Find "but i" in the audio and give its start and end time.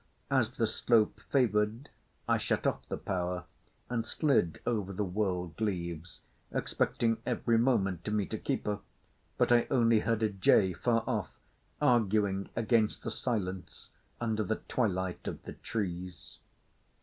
9.37-9.67